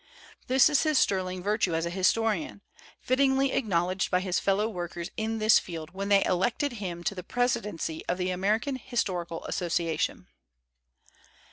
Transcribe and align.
This 0.47 0.67
is 0.67 0.81
his 0.81 0.97
sterling 0.97 1.43
virtue 1.43 1.75
as 1.75 1.85
a 1.85 1.91
historian, 1.91 2.61
fittingly 2.99 3.51
acknowledged 3.51 4.09
by 4.09 4.19
his 4.19 4.39
fellow 4.39 4.67
workers 4.67 5.11
in 5.15 5.37
this 5.37 5.59
field 5.59 5.91
when 5.91 6.09
they 6.09 6.25
elected 6.25 6.71
him 6.73 7.03
to 7.03 7.13
the 7.13 7.21
presidency 7.21 8.03
of 8.07 8.17
the 8.17 8.31
American 8.31 8.77
Historical 8.77 9.45
Asso 9.47 9.67
ciation. 9.67 10.25